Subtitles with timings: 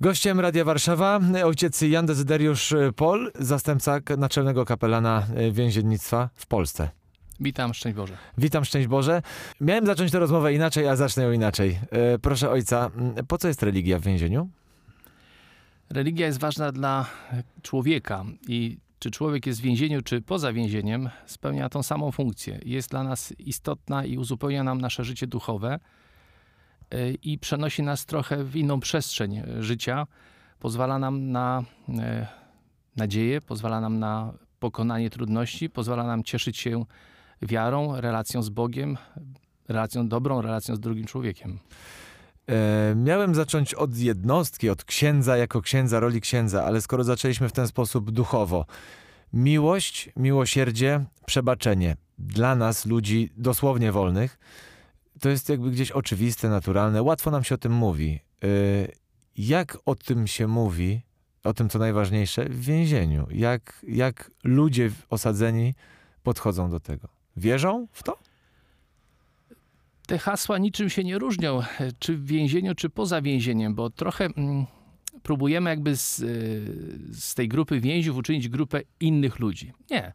[0.00, 6.90] Gościem Radia Warszawa ojciec Jan Dezyderiusz Pol, zastępca naczelnego kapelana e, więziennictwa w Polsce.
[7.40, 8.16] Witam, szczęść Boże.
[8.38, 9.22] Witam, szczęść Boże.
[9.60, 11.78] Miałem zacząć tę rozmowę inaczej, a zacznę ją inaczej.
[11.90, 12.90] E, Proszę ojca,
[13.28, 14.48] po co jest religia w więzieniu?
[15.90, 17.06] Religia jest ważna dla
[17.62, 22.60] człowieka i czy człowiek jest w więzieniu, czy poza więzieniem, spełnia tą samą funkcję.
[22.64, 25.78] Jest dla nas istotna i uzupełnia nam nasze życie duchowe
[27.22, 30.06] i przenosi nas trochę w inną przestrzeń y, życia.
[30.58, 31.92] Pozwala nam na y,
[32.96, 36.84] nadzieję, pozwala nam na pokonanie trudności, pozwala nam cieszyć się
[37.42, 38.96] wiarą, relacją z Bogiem,
[39.68, 41.58] relacją dobrą, relacją z drugim człowiekiem.
[42.48, 47.52] E, Miałem zacząć od jednostki, od księdza jako księdza, roli księdza, ale skoro zaczęliśmy w
[47.52, 48.66] ten sposób duchowo.
[49.32, 54.38] Miłość, miłosierdzie, przebaczenie dla nas, ludzi dosłownie wolnych,
[55.20, 57.02] to jest jakby gdzieś oczywiste, naturalne.
[57.02, 58.20] Łatwo nam się o tym mówi.
[58.42, 58.48] E,
[59.36, 61.00] Jak o tym się mówi,
[61.44, 63.26] o tym co najważniejsze, w więzieniu?
[63.30, 65.74] Jak, jak ludzie osadzeni
[66.22, 67.08] podchodzą do tego?
[67.36, 68.18] Wierzą w to?
[70.08, 71.60] te hasła niczym się nie różnią,
[71.98, 74.66] czy w więzieniu, czy poza więzieniem, bo trochę mm,
[75.22, 76.24] próbujemy jakby z, y,
[77.12, 79.72] z tej grupy więźniów uczynić grupę innych ludzi.
[79.90, 80.12] Nie.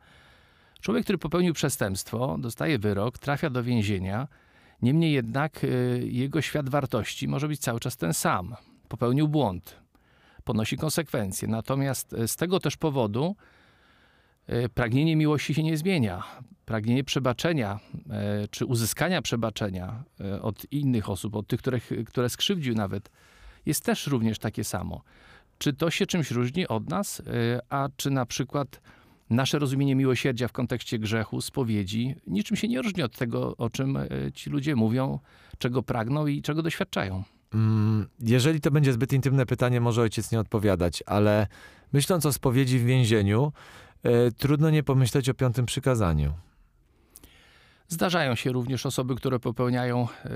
[0.82, 4.28] Człowiek, który popełnił przestępstwo, dostaje wyrok, trafia do więzienia,
[4.84, 8.56] niemniej jednak y, jego świat wartości może być cały czas ten sam.
[8.88, 9.80] Popełnił błąd,
[10.44, 11.48] ponosi konsekwencje.
[11.48, 13.36] Natomiast y, z tego też powodu
[14.50, 16.24] y, pragnienie miłości się nie zmienia.
[16.66, 17.80] Pragnienie przebaczenia
[18.52, 20.04] czy uzyskania przebaczenia
[20.42, 23.10] od innych osób, od tych, które, które skrzywdził nawet,
[23.66, 25.02] jest też również takie samo.
[25.58, 27.22] Czy to się czymś różni od nas,
[27.70, 28.82] a czy na przykład
[29.30, 33.98] nasze rozumienie miłosierdzia w kontekście grzechu, spowiedzi, niczym się nie różni od tego, o czym
[33.98, 35.20] e, ci ludzie mówią,
[35.58, 37.24] czego pragną i czego doświadczają.
[37.54, 41.48] Mm, Jeżeli to będzie zbyt intymne pytanie, może ojciec nie odpowiadać, ale
[41.94, 43.54] myśląc o spowiedzi w więzieniu,
[44.04, 46.34] e, trudno nie pomyśleć o piątym przykazaniu.
[47.88, 50.30] Zdarzają się również osoby, które popełniają e,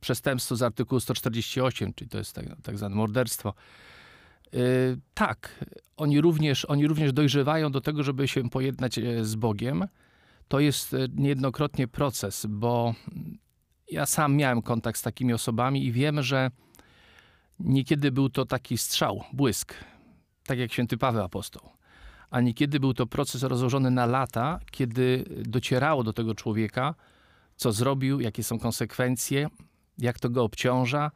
[0.00, 3.54] przestępstwo z artykułu 148, czyli to jest tak, tak zwane morderstwo.
[4.54, 4.58] E,
[5.14, 5.64] tak,
[5.96, 9.88] oni również, oni również dojrzewają do tego, żeby się pojednać e, z Bogiem.
[10.48, 12.94] To jest e, niejednokrotnie proces, bo
[13.90, 16.50] ja sam miałem kontakt z takimi osobami i wiem, że
[17.58, 19.74] niekiedy był to taki strzał, błysk,
[20.46, 21.70] tak jak święty Paweł apostoł
[22.30, 26.94] a niekiedy był to proces rozłożony na lata, kiedy docierało do tego człowieka,
[27.56, 29.48] co zrobił, jakie są konsekwencje,
[29.98, 31.10] jak to go obciąża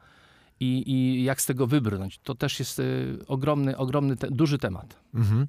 [0.59, 2.19] i, i jak z tego wybrnąć.
[2.19, 4.99] To też jest y, ogromny, ogromny, te, duży temat.
[5.13, 5.47] Mhm.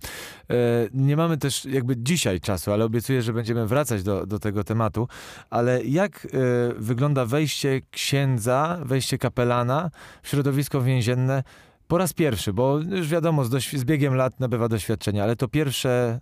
[0.50, 0.54] E,
[0.94, 5.08] Nie mamy też jakby dzisiaj czasu, ale obiecuję, że będziemy wracać do, do tego tematu.
[5.50, 6.28] Ale jak e,
[6.78, 9.90] wygląda wejście księdza, wejście kapelana
[10.22, 11.42] w środowisko więzienne
[11.88, 12.52] po raz pierwszy?
[12.52, 16.20] Bo już wiadomo, z, doświ- z biegiem lat nabywa doświadczenia, ale to pierwsze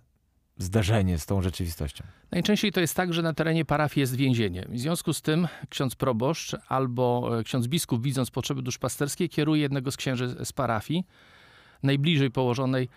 [0.57, 2.03] zdarzenie z tą rzeczywistością.
[2.31, 4.65] Najczęściej to jest tak, że na terenie parafii jest więzienie.
[4.69, 9.91] W związku z tym ksiądz proboszcz albo e, ksiądz biskup, widząc potrzeby duszpasterskie, kieruje jednego
[9.91, 11.03] z księży z parafii,
[11.83, 12.89] najbliżej położonej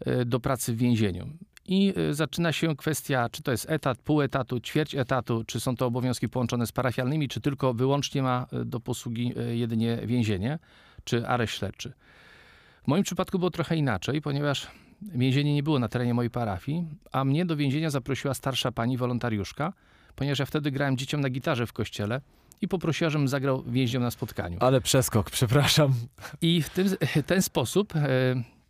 [0.00, 1.28] e, do pracy w więzieniu.
[1.66, 5.76] I e, zaczyna się kwestia, czy to jest etat, pół etatu, ćwierć etatu, czy są
[5.76, 10.58] to obowiązki połączone z parafialnymi, czy tylko wyłącznie ma do posługi jedynie więzienie,
[11.04, 11.92] czy areszt śledczy.
[12.84, 14.66] W moim przypadku było trochę inaczej, ponieważ
[15.02, 19.72] więzienie nie było na terenie mojej parafii, a mnie do więzienia zaprosiła starsza pani wolontariuszka,
[20.16, 22.20] ponieważ ja wtedy grałem dzieciom na gitarze w kościele
[22.60, 24.56] i poprosiła, żebym zagrał więźniom na spotkaniu.
[24.60, 25.92] Ale przeskok, przepraszam.
[26.42, 26.88] I w tym,
[27.26, 28.00] ten sposób e,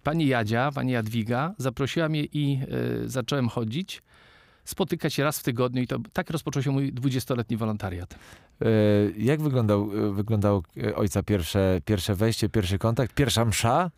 [0.02, 2.60] pani Jadzia, pani Jadwiga zaprosiła mnie i
[3.04, 4.02] e, zacząłem chodzić,
[4.64, 8.14] spotykać się raz w tygodniu i to tak rozpoczął się mój 20-letni wolontariat.
[8.62, 8.66] E,
[9.16, 13.90] Jak wyglądał, e, wyglądało e, ojca pierwsze, pierwsze wejście, pierwszy kontakt, pierwsza msza?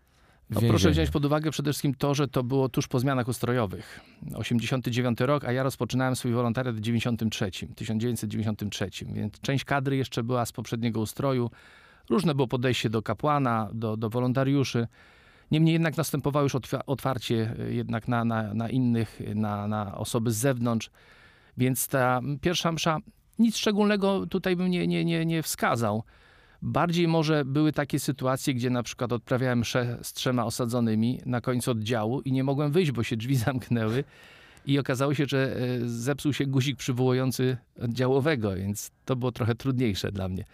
[0.50, 4.00] No, proszę wziąć pod uwagę przede wszystkim to, że to było tuż po zmianach ustrojowych.
[4.34, 10.46] 89 rok, a ja rozpoczynałem swój wolontariat w 93, 1993, więc część kadry jeszcze była
[10.46, 11.50] z poprzedniego ustroju.
[12.10, 14.86] Różne było podejście do kapłana, do, do wolontariuszy.
[15.50, 19.94] Niemniej jednak następowało już otwa- otwarcie y, jednak na, na, na innych, y, na, na
[19.98, 20.90] osoby z zewnątrz.
[21.56, 22.98] Więc ta pierwsza msza,
[23.38, 26.02] nic szczególnego tutaj bym nie, nie, nie, nie wskazał.
[26.62, 31.70] Bardziej może były takie sytuacje, gdzie na przykład odprawiałem mszę z trzema osadzonymi na końcu
[31.70, 34.04] oddziału i nie mogłem wyjść, bo się drzwi zamknęły.
[34.66, 40.12] I okazało się, że e, zepsuł się guzik przywołujący oddziałowego, więc to było trochę trudniejsze
[40.12, 40.44] dla mnie.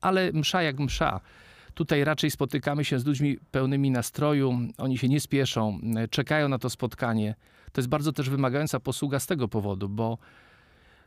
[0.00, 1.20] Ale msza jak msza.
[1.74, 6.58] Tutaj raczej spotykamy się z ludźmi pełnymi nastroju, oni się nie spieszą, e, czekają na
[6.58, 7.34] to spotkanie.
[7.72, 10.18] To jest bardzo też wymagająca posługa z tego powodu, bo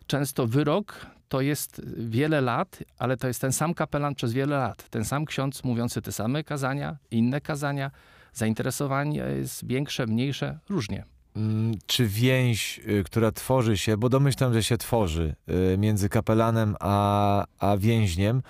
[0.08, 4.90] często wyrok to jest wiele lat, ale to jest ten sam kapelan przez wiele lat.
[4.90, 7.92] Ten sam ksiądz mówiący te same kazania, inne kazania.
[8.34, 11.04] Zainteresowanie jest większe, mniejsze, różnie.
[11.36, 15.36] Mm, Czy więź, y, która tworzy się, bo domyślam, że się tworzy
[15.74, 18.42] y, między kapelanem a, a więźniem,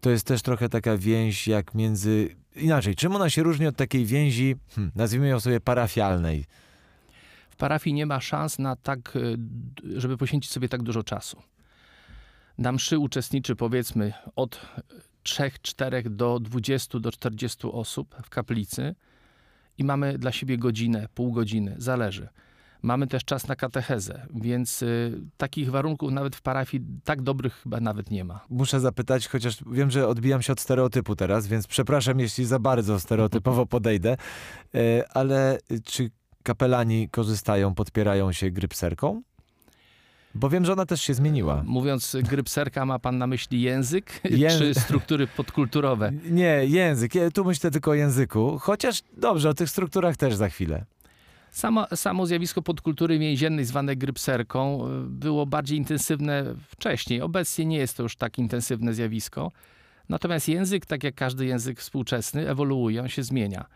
[0.00, 2.36] to jest też trochę taka więź jak między.
[2.56, 6.44] Inaczej, czym ona się różni od takiej więzi, hmm, nazwijmy ją sobie parafialnej?
[7.56, 11.42] W parafii nie ma szans na tak, y, d- żeby poświęcić sobie tak dużo czasu.
[12.58, 14.60] Na mszy uczestniczy powiedzmy od
[15.22, 18.94] 3, 4 do 20 do 40 osób w kaplicy
[19.78, 22.28] i mamy dla siebie godzinę, pół godziny, zależy.
[22.82, 27.80] Mamy też czas na katechezę, więc y, takich warunków nawet w parafii tak dobrych chyba
[27.80, 28.40] nawet nie ma.
[28.50, 33.00] Muszę zapytać, chociaż wiem, że odbijam się od stereotypu teraz, więc przepraszam, jeśli za bardzo
[33.00, 34.16] stereotypowo podejdę,
[34.74, 36.10] e, ale czy
[36.46, 39.22] kapelani korzystają, podpierają się grypserką?
[40.34, 41.62] Bo wiem, że ona też się zmieniła.
[41.66, 46.12] Mówiąc grypserka, ma pan na myśli język Języ- czy struktury podkulturowe?
[46.40, 47.14] Nie, język.
[47.14, 48.58] Ja tu myślę tylko o języku.
[48.58, 50.84] Chociaż dobrze, o tych strukturach też za chwilę.
[51.50, 57.20] Samo, samo zjawisko podkultury więziennej zwane grypserką y, było bardziej intensywne wcześniej.
[57.22, 59.52] Obecnie nie jest to już tak intensywne zjawisko.
[60.08, 63.66] Natomiast język, tak jak każdy język współczesny, ewoluuje, on się zmienia.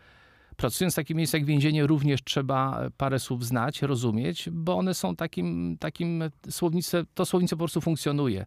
[0.57, 5.15] Pracując w takim miejscu jak więzienie, również trzeba parę słów znać, rozumieć, bo one są
[5.15, 8.45] takim, takim słownictwem, to słownictwo po prostu funkcjonuje.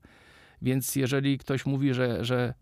[0.62, 2.55] Więc jeżeli ktoś mówi, że, że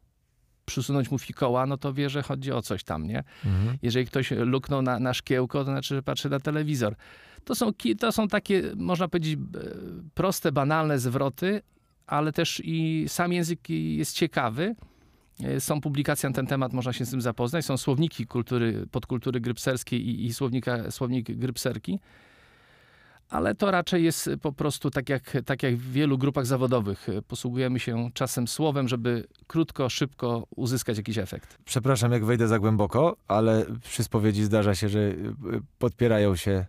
[0.65, 3.25] przysunąć mu fikoła, no to wie, że chodzi o coś tam, nie?
[3.45, 3.79] Mhm.
[3.83, 6.95] Jeżeli ktoś luknął na, na szkiełko, to znaczy, że patrzy na telewizor.
[7.45, 9.39] To są, to są takie, można powiedzieć,
[10.15, 11.63] proste, banalne zwroty,
[12.07, 14.75] ale też i sam język jest ciekawy.
[15.41, 17.65] E, Są publikacje na ten temat, można się z tym zapoznać.
[17.65, 22.01] Są słowniki kultury, podkultury grypserskiej i, i słownika, słownik grypserki.
[23.31, 27.07] Ale to raczej jest po prostu tak jak, tak jak w wielu grupach zawodowych.
[27.29, 31.59] Posługujemy się czasem słowem, żeby krótko, szybko uzyskać jakiś efekt.
[31.65, 35.15] Przepraszam, jak wejdę za głęboko, ale przy spowiedzi zdarza się, że y,
[35.79, 36.67] podpierają się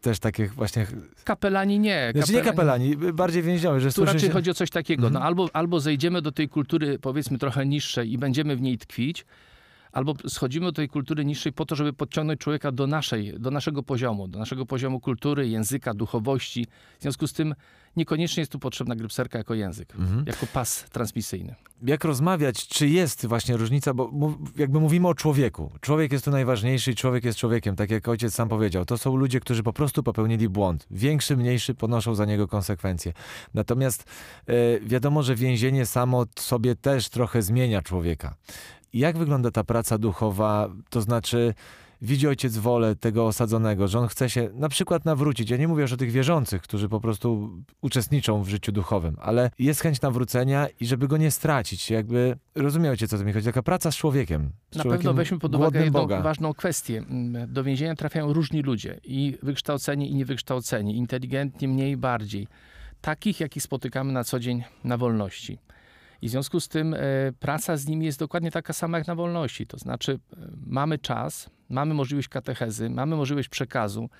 [0.00, 0.86] też takie właśnie...
[1.24, 2.12] Kapelani nie.
[2.14, 4.30] Znaczy nie kapelani, bardziej więźniowie, że Tu raczej się...
[4.30, 5.06] chodzi o coś takiego.
[5.06, 5.14] Mhm.
[5.14, 9.24] No, albo, albo zejdziemy do tej kultury, powiedzmy, trochę niższej i będziemy w niej tkwić,
[9.92, 13.82] albo schodzimy do tej kultury niższej po to, żeby podciągnąć człowieka do, naszej, do naszego
[13.82, 16.66] poziomu, do naszego poziomu kultury, języka, duchowości.
[16.98, 17.54] W związku z tym
[17.96, 20.24] niekoniecznie jest tu potrzebna grypserka jako język, Mhm.
[20.26, 21.54] jako pas transmisyjny.
[21.86, 24.10] jak rozmawiać, czy jest właśnie różnica, bo
[24.56, 25.72] jakby mówimy o człowieku.
[25.80, 28.84] Człowiek jest tu najważniejszy i człowiek jest człowiekiem, tak jak ojciec sam powiedział.
[28.84, 30.86] To są ludzie, którzy po prostu popełnili błąd.
[30.90, 33.12] Większy, mniejszy ponoszą za niego konsekwencje.
[33.54, 34.04] Natomiast
[34.46, 38.34] e, wiadomo, że więzienie samo sobie też trochę zmienia człowieka.
[38.92, 40.68] Jak wygląda ta praca duchowa?
[40.90, 41.54] To znaczy,
[42.02, 45.50] widzi ojciec wolę tego osadzonego, że on chce się na przykład nawrócić.
[45.50, 47.50] Ja nie mówię już o tych wierzących, którzy po prostu
[47.80, 51.90] uczestniczą w życiu duchowym, ale jest chęć nawrócenia i żeby go nie stracić.
[51.90, 53.46] Jakby rozumiecie, co to mi chodzi.
[53.46, 54.50] Taka praca z człowiekiem.
[54.70, 56.22] Z Na człowiekiem pewno weźmy pod uwagę jedną Boga.
[56.22, 56.98] ważną kwestię.
[56.98, 62.48] Mm, Do więzienia trafiają różni ludzie i wykształceni, i niewykształceni, inteligentni, mniej, bardziej.
[63.00, 65.58] Takich, jakich spotykamy na co dzień na wolności.
[66.22, 66.98] I w związku z tym e,
[67.40, 69.66] praca z nimi jest dokładnie taka sama jak na wolności.
[69.66, 70.36] To znaczy, e,
[70.66, 74.10] mamy czas, mamy możliwość katechezy, mamy możliwość przekazu.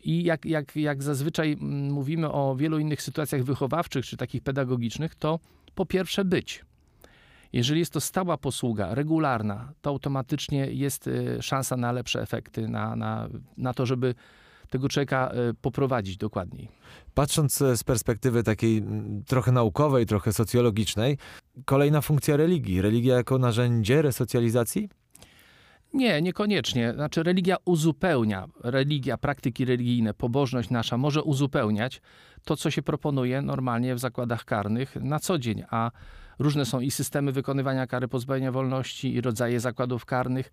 [0.00, 1.56] I jak, jak, jak zazwyczaj
[1.90, 5.40] mówimy o wielu innych sytuacjach wychowawczych czy takich pedagogicznych, to
[5.74, 6.64] po pierwsze być.
[7.52, 12.96] Jeżeli jest to stała posługa, regularna, to automatycznie jest y, szansa na lepsze efekty, na,
[12.96, 14.14] na, na to, żeby
[14.70, 16.68] tego człowieka y, poprowadzić dokładniej.
[17.14, 18.82] Patrząc e, z perspektywy takiej
[19.26, 21.18] trochę naukowej, trochę socjologicznej,
[21.64, 22.82] kolejna funkcja religii.
[22.82, 24.88] Religia jako narzędzie resocjalizacji?
[25.94, 26.92] Nie, niekoniecznie.
[26.92, 32.02] Znaczy religia uzupełnia, religia, praktyki religijne, pobożność nasza może uzupełniać
[32.44, 35.90] to, co się proponuje normalnie w zakładach karnych na co dzień, a
[36.38, 40.52] różne są i systemy wykonywania kary pozbawienia wolności, i rodzaje zakładów karnych.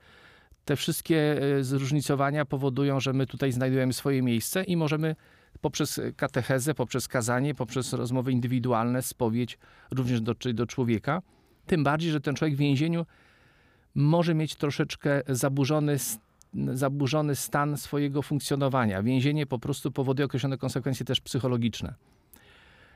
[0.65, 5.15] Te wszystkie e, zróżnicowania powodują, że my tutaj znajdujemy swoje miejsce i możemy
[5.61, 9.57] poprzez katechezę, poprzez kazanie, poprzez rozmowy indywidualne, spowiedź
[9.91, 11.21] również dotrzeć do człowieka.
[11.65, 13.05] Tym bardziej, że ten człowiek w więzieniu
[13.95, 15.97] może mieć troszeczkę zaburzony,
[16.73, 19.03] zaburzony stan swojego funkcjonowania.
[19.03, 21.93] Więzienie po prostu powoduje określone konsekwencje też psychologiczne.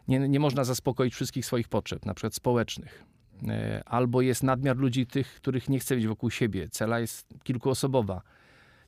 [0.08, 3.04] Nie, nie można zaspokoić wszystkich swoich potrzeb, na przykład społecznych.
[3.48, 6.70] E, Albo jest nadmiar ludzi tych, których nie chce mieć wokół siebie.
[6.70, 8.22] Cela jest kilkuosobowa.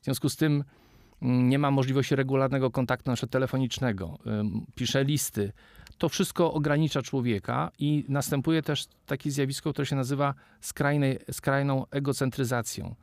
[0.00, 0.64] W związku z tym
[1.22, 4.18] mm, nie ma możliwości regularnego kontaktu naszego telefonicznego.
[4.74, 5.52] Pisze listy.
[5.98, 12.94] To wszystko ogranicza człowieka i następuje też takie zjawisko, które się nazywa skrajnej, skrajną egocentryzacją.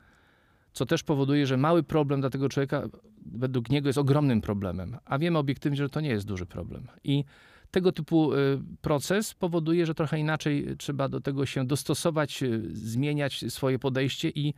[0.74, 2.84] Co też powoduje, że mały problem dla tego człowieka
[3.26, 6.88] według niego jest ogromnym problemem, a wiemy obiektywnie, że to nie jest duży problem.
[7.04, 7.24] I
[7.72, 8.38] Tego typu y,
[8.82, 14.54] proces powoduje, że trochę inaczej trzeba do tego się dostosować, y, zmieniać swoje podejście i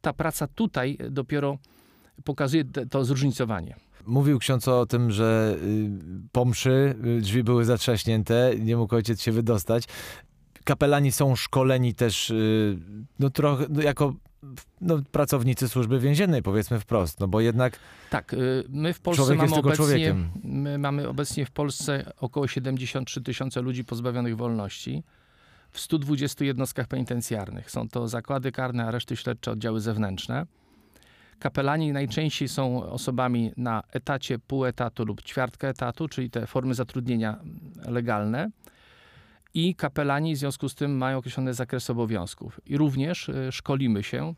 [0.00, 1.58] ta praca tutaj dopiero
[2.24, 3.76] pokazuje to zróżnicowanie.
[4.06, 5.90] Mówił ksiądz o tym, że y,
[6.32, 9.84] po mszy drzwi były zatrzaśnięte, nie mógł ojciec się wydostać.
[10.64, 12.32] Kapelani są szkoleni też
[13.18, 14.14] no, trochę no, jako
[14.80, 17.78] no, pracownicy służby więziennej, powiedzmy wprost, no bo jednak
[18.10, 20.30] Tak, y, my w Polsce Człowiek jest mamy tylko obecnie, człowiekiem.
[20.44, 25.02] my mamy obecnie w Polsce około 73 tysiące ludzi pozbawionych wolności
[25.70, 27.70] w 120 jednostkach penitencjarnych.
[27.70, 30.46] Są to zakłady karne, areszty śledcze, oddziały zewnętrzne.
[31.38, 37.38] Kapelani najczęściej są osobami na etacie, pół etatu lub ćwiartka etatu, czyli te formy zatrudnienia
[37.88, 38.50] legalne.
[39.54, 42.60] I kapelani w związku z tym mają określony zakres obowiązków.
[42.66, 44.34] I również y, szkolimy się.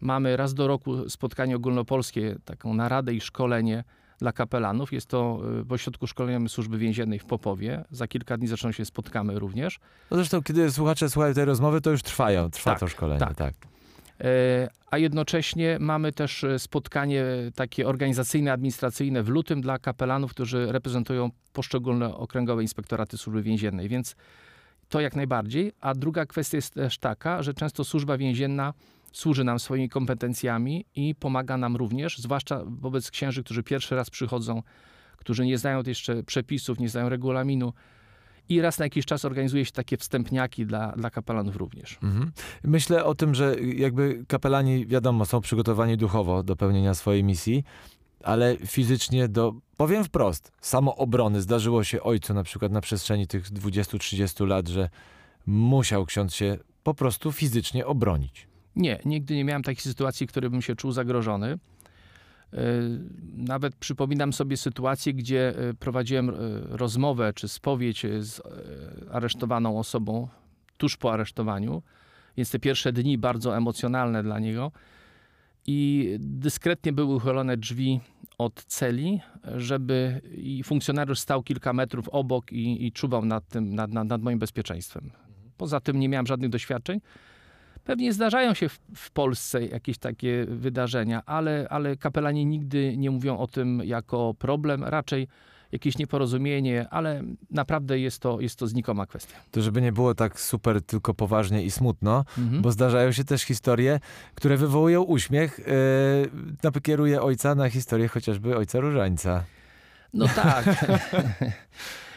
[0.00, 3.84] Mamy raz do roku spotkanie ogólnopolskie, taką naradę i szkolenie
[4.18, 4.92] dla kapelanów.
[4.92, 7.84] Jest to y, w ośrodku szkolenia Służby Więziennej w Popowie.
[7.90, 9.80] Za kilka dni zresztą się spotkamy również.
[10.10, 13.34] No zresztą, kiedy słuchacze słuchają tej rozmowy, to już trwają, trwa Tak, to szkolenie, tak.
[13.34, 13.54] tak.
[14.22, 17.24] E, A jednocześnie mamy też e, spotkanie
[17.54, 24.16] takie organizacyjne, administracyjne w lutym dla kapelanów, którzy reprezentują poszczególne okręgowe inspektoraty służby więziennej, więc
[24.88, 25.72] to jak najbardziej.
[25.80, 28.74] A druga kwestia jest też taka, że często służba więzienna
[29.12, 34.62] służy nam swoimi kompetencjami i pomaga nam również, zwłaszcza wobec księży, którzy pierwszy raz przychodzą,
[35.16, 37.72] którzy nie znają jeszcze przepisów, nie znają regulaminu.
[38.52, 41.98] I raz na jakiś czas organizuje się takie wstępniaki dla, dla kapelanów również.
[42.02, 42.32] Mhm.
[42.64, 47.64] Myślę o tym, że jakby kapelani, wiadomo, są przygotowani duchowo do pełnienia swojej misji,
[48.24, 51.42] ale fizycznie do, powiem wprost, samoobrony.
[51.42, 54.88] Zdarzyło się ojcu na przykład na przestrzeni tych 20-30 lat, że
[55.46, 58.48] musiał ksiądz się po prostu fizycznie obronić.
[58.76, 61.58] Nie, nigdy nie miałem takiej sytuacji, w której bym się czuł zagrożony.
[62.52, 62.58] Yy,
[63.36, 66.32] Nawet przypominam sobie sytuację, gdzie yy, prowadziłem yy,
[66.70, 68.40] rozmowę czy spowiedź z
[69.10, 70.28] aresztowaną osobą
[70.76, 71.82] tuż po aresztowaniu,
[72.36, 74.72] więc te pierwsze dni bardzo emocjonalne dla niego.
[75.66, 78.00] I dyskretnie były uchylone drzwi
[78.38, 79.20] od celi,
[79.56, 84.22] żeby i funkcjonariusz stał kilka metrów obok i, i czuwał nad, tym, nad, nad, nad
[84.22, 85.10] moim bezpieczeństwem.
[85.56, 87.00] Poza tym nie miałem żadnych doświadczeń.
[87.84, 93.38] Pewnie zdarzają się w, w Polsce jakieś takie wydarzenia, ale, ale kapelani nigdy nie mówią
[93.38, 95.28] o tym jako problem, raczej
[95.72, 99.34] jakieś nieporozumienie, ale naprawdę jest to, jest to znikoma kwestia.
[99.50, 102.62] To żeby nie było tak super tylko poważnie i smutno, Mhm.
[102.62, 104.00] bo zdarzają się też historie,
[104.34, 105.58] które wywołują uśmiech.
[105.58, 105.64] Yy,
[106.62, 109.44] napokieruję ojca na historię chociażby ojca Różańca.
[110.14, 110.64] No tak.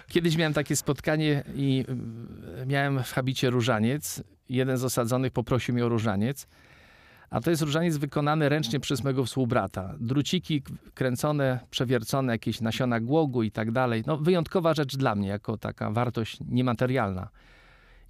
[0.07, 1.85] Kiedyś miałem takie spotkanie i
[2.61, 4.23] y, miałem w habicie różaniec.
[4.49, 6.47] Jeden z osadzonych poprosił mnie o różaniec.
[7.29, 9.95] A to jest różaniec wykonany ręcznie przez mego współbrata.
[9.99, 10.61] Druciki
[10.93, 14.03] kręcone, przewiercone, jakieś nasiona głogu i tak dalej.
[14.07, 17.29] No wyjątkowa rzecz dla mnie, jako taka wartość niematerialna.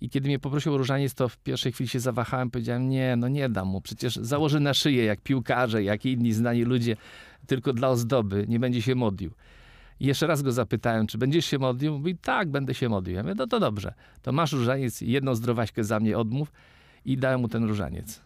[0.02, 3.28] I kiedy mnie poprosił o różaniec, to w pierwszej chwili się zawahałem, powiedziałem, nie, no
[3.28, 6.98] nie dam mu, przecież założy na szyję, jak piłkarze, jak inni znani ludzie,
[7.48, 9.32] tylko dla ozdoby, nie będzie się modlił.
[10.00, 11.98] I jeszcze raz go zapytałem, czy będziesz się modlił?
[11.98, 13.16] Mówi, tak, będę się modlił.
[13.16, 16.52] Ja mówię, no to dobrze, to masz różaniec, jedną zdrowaśkę za mnie odmów
[17.06, 18.22] i dałem mu ten różaniec.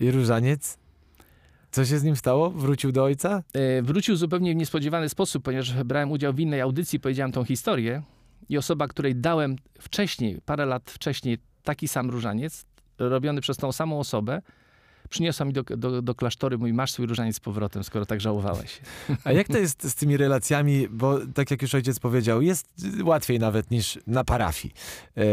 [0.00, 0.78] I Różaniec?
[1.70, 2.50] Co się z nim stało?
[2.50, 3.42] Wrócił do ojca?
[3.52, 8.02] E, Wrócił zupełnie w niespodziewany sposób, ponieważ brałem udział w innej audycji, powiedziałem tą historię
[8.48, 12.66] i osoba, której dałem wcześniej, parę lat wcześniej, taki sam różaniec,
[12.98, 14.42] robiony przez tą samą osobę,
[15.08, 18.80] przyniosła mi do, do, do klasztoru, mój masz swój różaniec z powrotem, skoro tak żałowałeś.
[19.24, 20.88] A jak to jest z tymi relacjami?
[20.88, 22.66] Bo tak jak już ojciec powiedział, jest
[23.04, 24.74] łatwiej nawet niż na parafii.
[25.16, 25.24] E,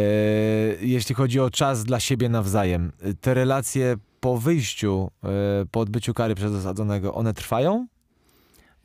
[0.81, 2.91] jeśli chodzi o czas dla siebie nawzajem.
[3.21, 5.27] Te relacje po wyjściu, e,
[5.71, 7.87] po odbyciu kary przez osadzonego, one trwają?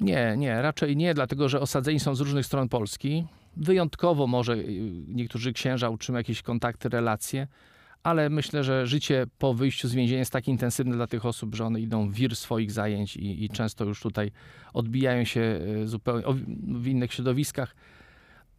[0.01, 3.25] Nie, nie, raczej nie, dlatego że osadzeni są z różnych stron Polski.
[3.57, 4.65] Wyjątkowo może y,
[5.09, 7.47] niektórzy księża utrzymają jakieś kontakty, relacje,
[8.03, 11.65] ale myślę, że życie po wyjściu z więzienia jest tak intensywne dla tych osób, że
[11.65, 14.31] one idą w wir swoich zajęć i, i często już tutaj
[14.73, 16.25] odbijają się y, zupełnie
[16.63, 17.77] w innych środowiskach.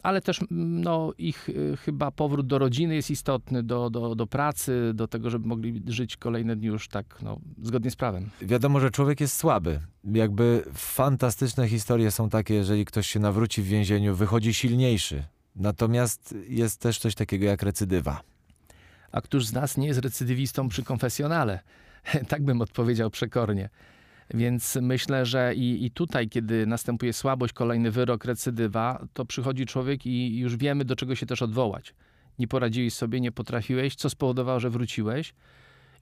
[0.04, 4.92] Ale też no, ich y, chyba powrót do rodziny jest istotny, do, do, do pracy,
[4.94, 8.30] do tego, żeby mogli żyć kolejne dni już tak no, zgodnie z prawem.
[8.42, 9.80] Wiadomo, że człowiek jest słaby.
[10.04, 15.24] Jakby fantastyczne historie są takie, jeżeli ktoś się nawróci w więzieniu, wychodzi silniejszy.
[15.56, 18.29] Natomiast jest też coś takiego jak recydywa.
[19.12, 21.60] A któż z nas nie jest recydywistą przy konfesjonale?
[22.30, 23.70] tak bym odpowiedział przekornie.
[24.34, 30.06] Więc myślę, że i, i tutaj, kiedy następuje słabość, kolejny wyrok, recydywa, to przychodzi człowiek
[30.06, 31.96] i już wiemy, do czego się też odwołać.
[32.40, 35.34] Nie poradziłeś sobie, nie potrafiłeś, co spowodowało, że wróciłeś.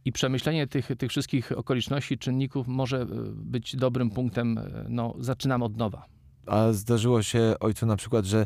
[0.05, 4.57] I przemyślenie tych, tych wszystkich okoliczności, czynników może e, być dobrym punktem.
[4.57, 6.05] e, No, zaczynam od nowa.
[6.45, 8.45] A zdarzyło się ojcu na przykład, że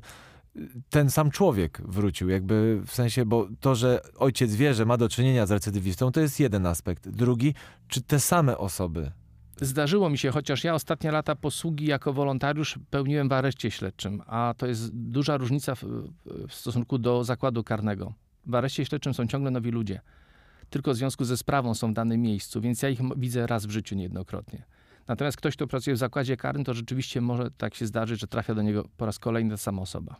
[0.89, 5.09] ten sam człowiek wrócił, jakby w sensie, bo to, że ojciec wie, że ma do
[5.09, 7.09] czynienia z recydywistą, to jest jeden aspekt.
[7.09, 7.53] Drugi,
[7.87, 9.11] czy te same osoby
[9.61, 14.53] Zdarzyło mi się, chociaż ja ostatnie lata posługi jako wolontariusz pełniłem w areszcie śledczym, a
[14.57, 15.83] to jest duża różnica w,
[16.47, 18.13] w stosunku do zakładu karnego.
[18.45, 20.01] W areszcie śledczym są ciągle nowi ludzie.
[20.69, 23.69] Tylko w związku ze sprawą są w danym miejscu, więc ja ich widzę raz w
[23.69, 24.63] życiu niejednokrotnie.
[25.07, 28.55] Natomiast ktoś, kto pracuje w zakładzie karnym, to rzeczywiście może tak się zdarzyć, że trafia
[28.55, 30.15] do niego po raz kolejny ta sama osoba.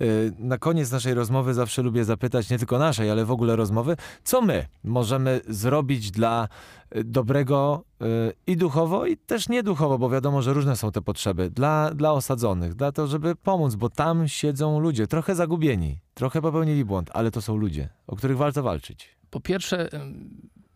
[0.00, 3.96] Y, Na koniec naszej rozmowy zawsze lubię zapytać, nie tylko naszej, ale w ogóle rozmowy,
[4.24, 6.48] co my możemy zrobić dla
[6.96, 8.06] y, dobrego y,
[8.46, 12.74] i duchowo, i też nieduchowo, bo wiadomo, że różne są te potrzeby, dla, dla osadzonych,
[12.74, 17.42] dla to, żeby pomóc, bo tam siedzą ludzie, trochę zagubieni, trochę popełnili błąd, ale to
[17.42, 19.08] są ludzie, o których warto walczyć.
[19.30, 19.88] Po pierwsze,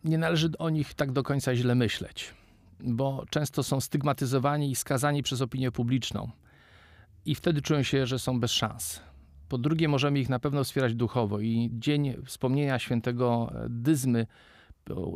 [0.03, 2.33] nie należy o nich tak do końca źle myśleć,
[2.79, 6.31] bo często są stygmatyzowani i skazani przez opinię publiczną
[7.25, 9.01] i wtedy czują się, że są bez szans.
[9.49, 14.27] Po drugie, możemy ich na pewno wspierać duchowo i dzień wspomnienia świętego e, Dyzmy,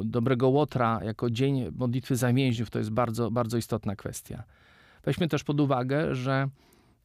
[0.05, 4.43] dobrego Łotra, jako dzień modlitwy za więźniów, to jest bardzo, bardzo istotna kwestia.
[5.03, 6.49] Weźmy też pod uwagę, że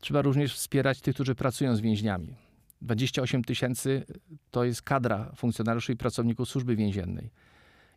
[0.01, 2.35] trzeba również wspierać tych, którzy pracują z więźniami.
[2.83, 4.05] 28 tysięcy
[4.51, 7.31] to jest kadra funkcjonariuszy i pracowników służby więziennej.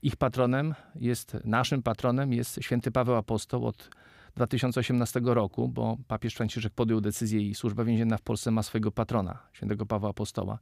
[0.07, 3.89] Ich patronem jest, naszym patronem jest święty Paweł Apostoł od
[4.35, 9.37] 2018 roku, bo papież Franciszek podjął decyzję i służba więzienna w Polsce ma swojego patrona,
[9.53, 10.59] świętego Pawła Apostoła.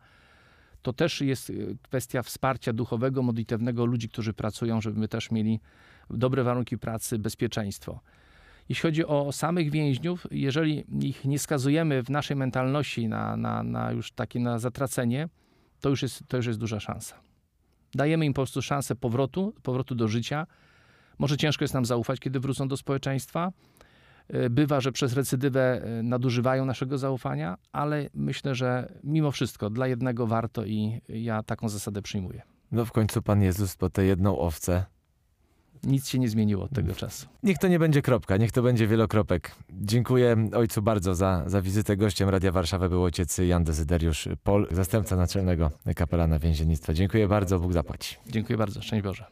[0.81, 5.59] To też jest y, kwestia wsparcia duchowego, modlitewnego ludzi, którzy pracują, żeby my też mieli
[6.09, 7.99] dobre warunki pracy, bezpieczeństwo.
[8.69, 13.91] Jeśli chodzi o samych więźniów, jeżeli ich nie skazujemy w naszej mentalności na, na, na
[13.91, 15.29] już takie na zatracenie,
[15.81, 17.25] to już, jest, to już jest duża szansa.
[17.95, 20.47] Dajemy im po prostu szansę powrotu, powrotu do życia.
[21.19, 23.51] Może ciężko jest nam zaufać, kiedy wrócą do społeczeństwa.
[24.27, 29.87] E, Bywa, że przez recydywę e, nadużywają naszego zaufania, ale myślę, że mimo wszystko dla
[29.87, 32.41] jednego warto i ja taką zasadę przyjmuję.
[32.71, 34.85] No w końcu Pan Jezus po tę jedną owcę
[35.85, 37.27] Nic się nie zmieniło od tego czasu.
[37.43, 39.51] Niech to nie będzie kropka, niech to będzie wielokropek.
[39.69, 41.97] Dziękuję ojcu bardzo za, za wizytę.
[41.97, 46.93] Gościem Radia Warszawa był ojciec Jan Dezyderiusz Pol, zastępca naczelnego kapelana więziennictwa.
[46.93, 48.19] Dziękuję bardzo, Bóg zapłać.
[48.27, 48.81] Dziękuję bardzo.
[48.81, 49.23] Szczęść Boże.